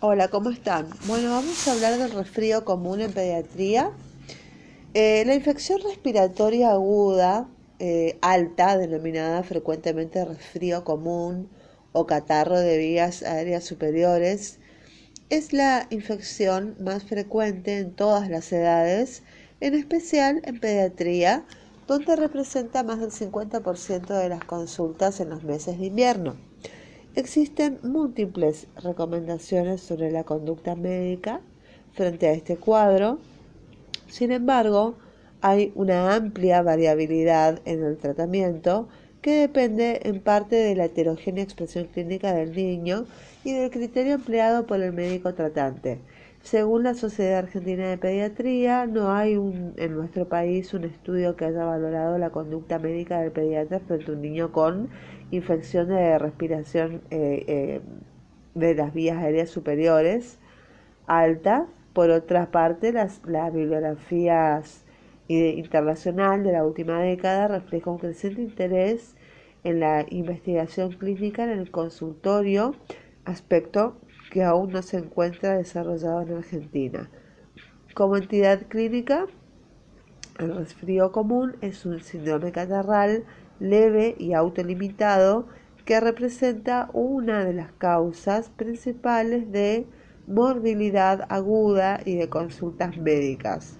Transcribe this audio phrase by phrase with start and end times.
[0.00, 0.88] Hola, ¿cómo están?
[1.08, 3.90] Bueno, vamos a hablar del resfrío común en pediatría.
[4.94, 7.48] Eh, la infección respiratoria aguda
[7.80, 11.50] eh, alta, denominada frecuentemente resfrío común
[11.90, 14.60] o catarro de vías aéreas superiores,
[15.30, 19.24] es la infección más frecuente en todas las edades,
[19.58, 21.44] en especial en pediatría,
[21.88, 26.47] donde representa más del 50% de las consultas en los meses de invierno.
[27.18, 31.40] Existen múltiples recomendaciones sobre la conducta médica
[31.92, 33.18] frente a este cuadro.
[34.08, 34.94] Sin embargo,
[35.40, 38.86] hay una amplia variabilidad en el tratamiento
[39.20, 43.04] que depende en parte de la heterogénea expresión clínica del niño
[43.42, 45.98] y del criterio empleado por el médico tratante.
[46.50, 51.62] Según la Sociedad Argentina de Pediatría, no hay en nuestro país un estudio que haya
[51.62, 54.88] valorado la conducta médica del pediatra frente a un niño con
[55.30, 57.80] infección de respiración eh, eh,
[58.54, 60.38] de las vías aéreas superiores
[61.06, 61.66] alta.
[61.92, 64.86] Por otra parte, las, las bibliografías
[65.28, 69.16] internacional de la última década refleja un creciente interés
[69.64, 72.74] en la investigación clínica en el consultorio,
[73.26, 73.98] aspecto
[74.30, 77.10] que aún no se encuentra desarrollado en Argentina.
[77.94, 79.26] Como entidad clínica,
[80.38, 83.24] el resfrío común es un síndrome catarral
[83.60, 85.46] leve y autolimitado
[85.84, 89.86] que representa una de las causas principales de
[90.26, 93.78] morbilidad aguda y de consultas médicas.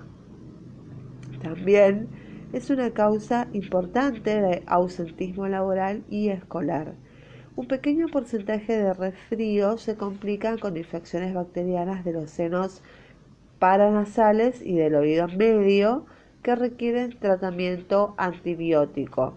[1.43, 2.09] También
[2.53, 6.95] es una causa importante de ausentismo laboral y escolar.
[7.59, 12.83] Un pequeño porcentaje de resfríos se complican con infecciones bacterianas de los senos
[13.59, 16.07] paranasales y del oído medio
[16.45, 19.35] que requieren tratamiento antibiótico.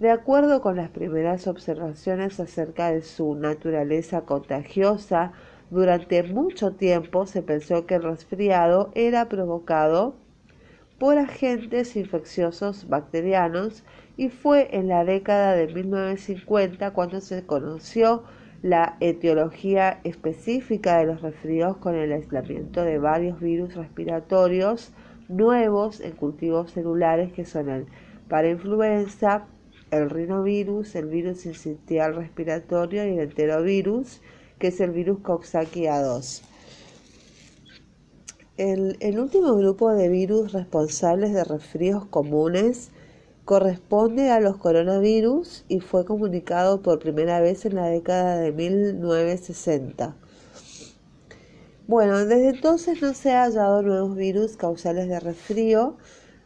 [0.00, 5.32] De acuerdo con las primeras observaciones acerca de su naturaleza contagiosa,
[5.70, 10.14] durante mucho tiempo se pensó que el resfriado era provocado
[10.98, 13.84] por agentes infecciosos bacterianos
[14.16, 18.24] y fue en la década de 1950 cuando se conoció
[18.62, 24.92] la etiología específica de los resfríos con el aislamiento de varios virus respiratorios
[25.28, 27.86] nuevos en cultivos celulares que son el
[28.28, 29.46] parainfluenza,
[29.90, 34.20] el rinovirus, el virus sincitial respiratorio y el enterovirus,
[34.58, 36.42] que es el virus Coxsackie A2.
[38.58, 42.88] El, último grupo de virus responsables de resfríos comunes
[43.44, 50.16] corresponde a los coronavirus y fue comunicado por primera vez en la década de 1960.
[51.86, 55.98] Bueno, desde entonces no se han hallado nuevos virus causales de resfrío,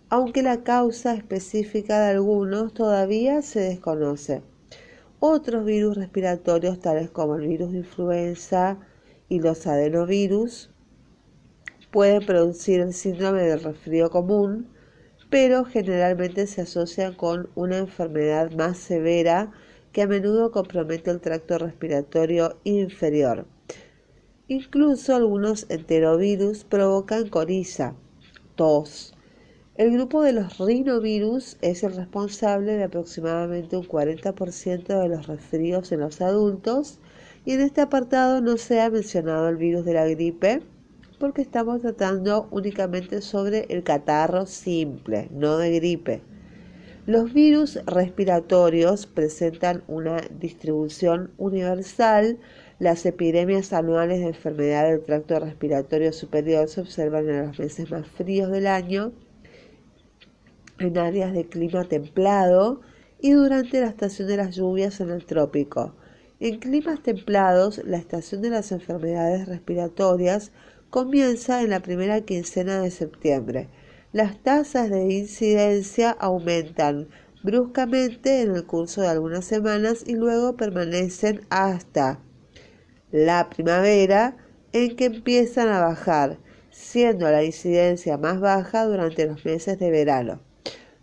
[0.09, 4.43] aunque la causa específica de algunos todavía se desconoce.
[5.21, 8.79] Otros virus respiratorios, tales como el virus de influenza
[9.29, 10.71] y los adenovirus,
[11.91, 14.69] pueden producir el síndrome del resfrío común,
[15.29, 19.53] pero generalmente se asocian con una enfermedad más severa
[19.93, 23.47] que a menudo compromete el tracto respiratorio inferior.
[24.49, 27.95] Incluso algunos enterovirus provocan coriza,
[28.57, 29.15] tos.
[29.77, 35.91] El grupo de los rinovirus es el responsable de aproximadamente un 40% de los resfríos
[35.93, 36.99] en los adultos
[37.45, 40.63] y en este apartado no se ha mencionado el virus de la gripe
[41.21, 46.23] porque estamos tratando únicamente sobre el catarro simple, no de gripe.
[47.07, 52.39] Los virus respiratorios presentan una distribución universal.
[52.79, 58.07] Las epidemias anuales de enfermedad del tracto respiratorio superior se observan en los meses más
[58.07, 59.13] fríos del año,
[60.79, 62.81] en áreas de clima templado
[63.21, 65.95] y durante la estación de las lluvias en el trópico.
[66.39, 70.53] En climas templados, la estación de las enfermedades respiratorias
[70.91, 73.69] comienza en la primera quincena de septiembre.
[74.13, 77.09] Las tasas de incidencia aumentan
[77.43, 82.21] bruscamente en el curso de algunas semanas y luego permanecen hasta
[83.13, 84.37] la primavera
[84.73, 86.39] en que empiezan a bajar,
[86.71, 90.41] siendo la incidencia más baja durante los meses de verano.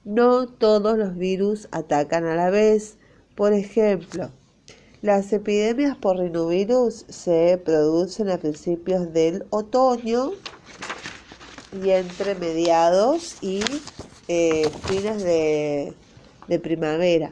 [0.04, 2.98] No todos los virus atacan a la vez.
[3.36, 4.32] Por ejemplo,
[5.02, 10.32] las epidemias por rinovirus se producen a principios del otoño
[11.84, 13.60] y entre mediados y
[14.28, 15.94] eh, fines de,
[16.48, 17.32] de primavera,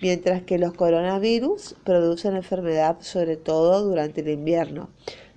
[0.00, 4.88] mientras que los coronavirus producen enfermedad sobre todo durante el invierno.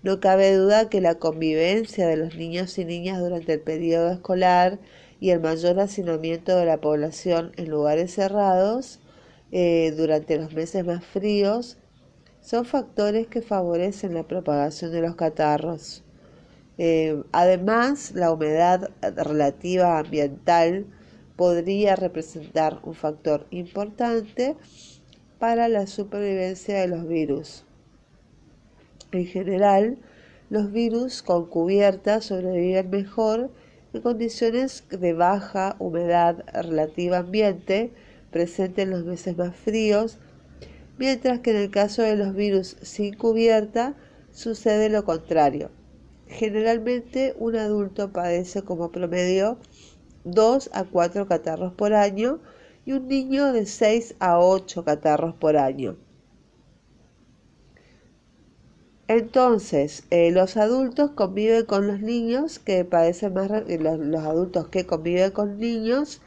[0.01, 4.79] No cabe duda que la convivencia de los niños y niñas durante el periodo escolar
[5.19, 8.99] y el mayor hacinamiento de la población en lugares cerrados
[9.51, 11.77] eh, durante los meses más fríos
[12.41, 16.03] son factores que favorecen la propagación de los catarros.
[16.77, 20.85] Eh, además, la humedad relativa ambiental
[21.35, 24.55] podría representar un factor importante
[25.39, 27.65] para la supervivencia de los virus.
[29.11, 29.97] En general,
[30.49, 33.49] los virus con cubierta sobreviven mejor
[33.93, 37.91] en condiciones de baja humedad relativa ambiente
[38.35, 40.17] presente en los meses más fríos,
[40.97, 43.95] mientras que en el caso de los virus sin cubierta
[44.33, 45.71] sucede lo contrario.
[46.27, 49.57] Generalmente un adulto padece como promedio
[50.25, 52.41] 2 a 4 catarros por año
[52.85, 55.95] y un niño de 6 a 8 catarros por año.
[59.07, 64.85] Entonces, eh, los adultos conviven con los niños que padecen más, eh, los, adultos que
[64.85, 66.19] conviven con niños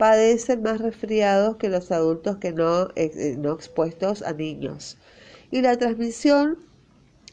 [0.00, 4.96] padecen más resfriados que los adultos que no, eh, no expuestos a niños.
[5.50, 6.56] Y la transmisión,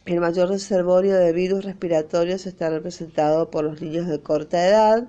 [0.06, 5.08] el mayor reservorio de virus respiratorios está representado por los niños de corta edad.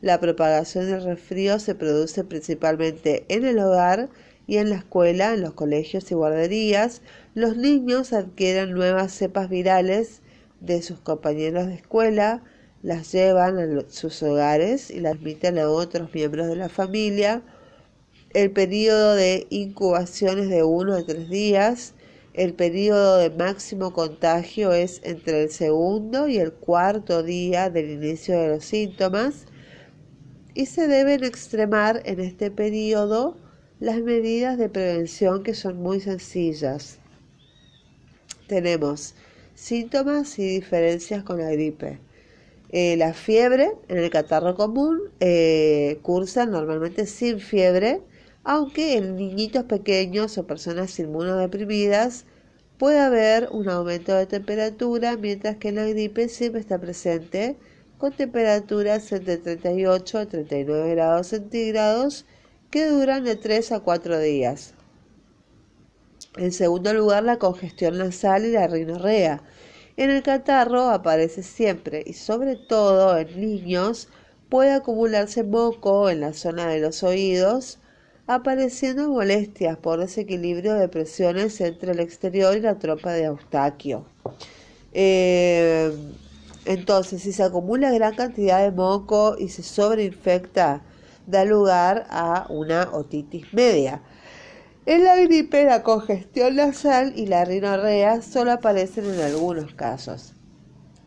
[0.00, 4.08] La propagación del resfrío se produce principalmente en el hogar
[4.46, 7.02] y en la escuela, en los colegios y guarderías,
[7.34, 10.22] los niños adquieren nuevas cepas virales
[10.60, 12.44] de sus compañeros de escuela,
[12.82, 17.42] las llevan a sus hogares y las transmiten a otros miembros de la familia.
[18.32, 21.94] El periodo de incubación es de 1 a 3 días.
[22.32, 28.38] El periodo de máximo contagio es entre el segundo y el cuarto día del inicio
[28.38, 29.46] de los síntomas
[30.54, 33.36] y se deben extremar en este periodo
[33.78, 36.98] las medidas de prevención que son muy sencillas.
[38.46, 39.14] Tenemos
[39.54, 41.98] síntomas y diferencias con la gripe.
[42.72, 48.00] Eh, la fiebre en el catarro común eh, cursa normalmente sin fiebre,
[48.44, 52.26] aunque en niñitos pequeños o personas inmunodeprimidas
[52.78, 57.56] puede haber un aumento de temperatura, mientras que la gripe siempre está presente
[57.98, 62.24] con temperaturas entre 38 y 39 grados centígrados
[62.70, 64.74] que duran de 3 a 4 días.
[66.36, 69.42] En segundo lugar, la congestión nasal y la rinorrea.
[70.00, 74.08] En el catarro aparece siempre y sobre todo en niños
[74.48, 77.78] puede acumularse moco en la zona de los oídos,
[78.26, 84.06] apareciendo molestias por desequilibrio de presiones entre el exterior y la trompa de Eustaquio.
[84.94, 85.92] Eh,
[86.64, 90.80] entonces, si se acumula gran cantidad de moco y se sobreinfecta
[91.26, 94.00] da lugar a una otitis media.
[94.86, 100.32] En la gripe, la congestión nasal y la rinorrea solo aparecen en algunos casos.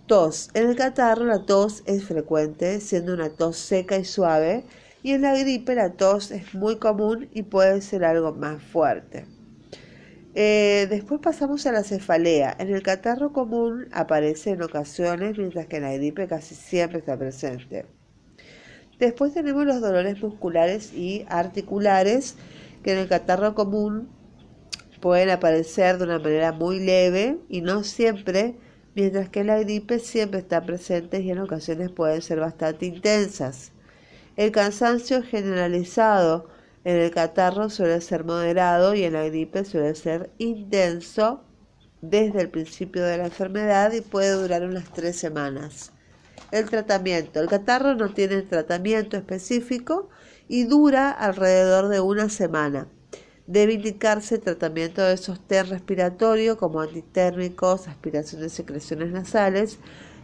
[0.05, 0.51] Tos.
[0.53, 4.63] En el catarro la tos es frecuente, siendo una tos seca y suave,
[5.01, 9.25] y en la gripe la tos es muy común y puede ser algo más fuerte.
[10.35, 12.55] Eh, después pasamos a la cefalea.
[12.59, 17.17] En el catarro común aparece en ocasiones, mientras que en la gripe casi siempre está
[17.17, 17.87] presente.
[18.99, 22.35] Después tenemos los dolores musculares y articulares
[22.83, 24.09] que en el catarro común
[25.01, 28.55] pueden aparecer de una manera muy leve y no siempre,
[28.95, 33.71] mientras que la gripe siempre está presente y en ocasiones pueden ser bastante intensas.
[34.35, 36.47] El cansancio generalizado
[36.85, 41.43] en el catarro suele ser moderado y en la gripe suele ser intenso
[42.01, 45.91] desde el principio de la enfermedad y puede durar unas tres semanas.
[46.51, 47.39] El tratamiento.
[47.39, 50.09] El catarro no tiene tratamiento específico
[50.47, 52.87] y dura alrededor de una semana.
[53.47, 59.79] Debe indicarse tratamiento de sostén respiratorio como antitérmicos, aspiración de secreciones nasales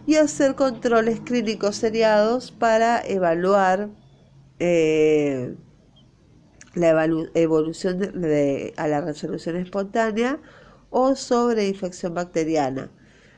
[0.07, 3.89] y hacer controles clínicos seriados para evaluar
[4.59, 5.55] eh,
[6.75, 8.23] la evolución
[8.77, 10.39] a la resolución espontánea
[10.89, 12.89] o sobre infección bacteriana.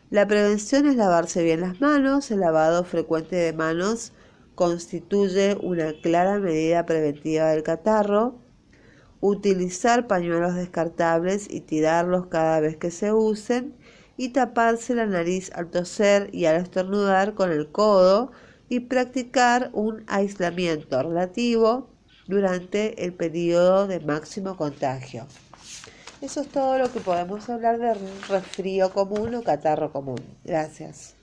[0.10, 2.32] La prevención es lavarse bien las manos.
[2.32, 4.12] El lavado frecuente de manos
[4.62, 8.36] constituye una clara medida preventiva del catarro.
[9.20, 13.76] Utilizar pañuelos descartables y tirarlos cada vez que se usen.
[14.18, 18.34] Y taparse la nariz al toser y al estornudar con el codo.
[18.70, 21.90] Y practicar un aislamiento relativo
[22.28, 25.26] durante el periodo de máximo contagio.
[26.22, 27.96] Eso es todo lo que podemos hablar de
[28.30, 30.22] resfrío común o catarro común.
[30.44, 31.16] Gracias.